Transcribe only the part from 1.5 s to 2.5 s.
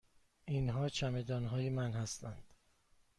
من هستند.